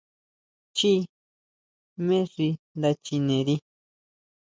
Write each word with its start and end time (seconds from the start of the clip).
Chjí 0.75 0.93
jmé 1.99 2.17
xi 2.33 2.47
nda 2.77 2.89
chineri. 3.05 3.55